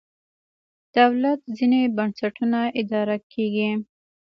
[0.97, 3.71] دولت ځینې بنسټونه اداره کېږي.